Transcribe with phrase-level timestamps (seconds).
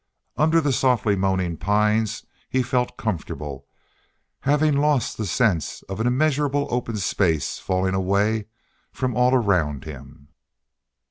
[0.35, 3.67] Under the softly moaning pines he felt comfortable,
[4.39, 8.45] having lost the sense of an immeasurable open space falling away
[8.91, 10.29] from all around him.